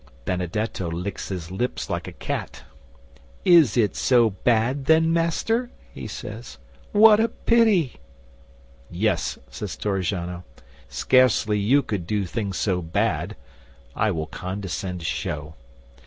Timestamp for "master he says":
5.13-6.57